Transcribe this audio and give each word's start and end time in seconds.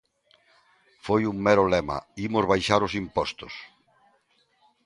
Foi 1.05 1.21
un 1.31 1.37
mero 1.45 1.65
lema: 1.73 1.97
imos 2.27 2.49
baixar 2.51 2.81
os 2.87 2.93
impostos. 3.03 3.53